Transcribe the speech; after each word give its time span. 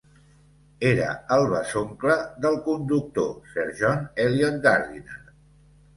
Era 0.91 1.09
el 1.35 1.45
besoncle 1.51 2.17
del 2.45 2.57
conductor 2.69 3.31
Sir 3.53 3.69
John 3.83 4.01
Eliot 4.25 4.61
Gardiner. 4.69 5.21